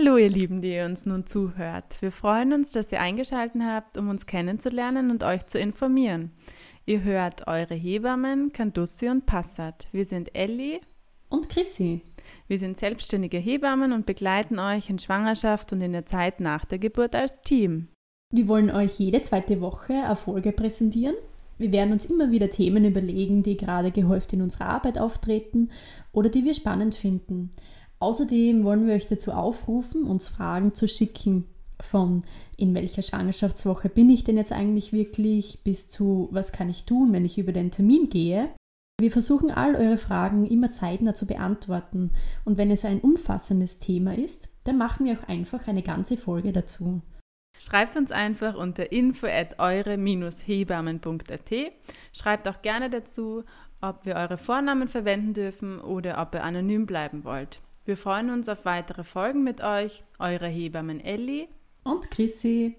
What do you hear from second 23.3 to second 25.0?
die gerade gehäuft in unserer Arbeit